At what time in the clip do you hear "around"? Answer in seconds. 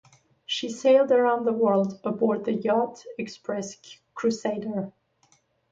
1.11-1.45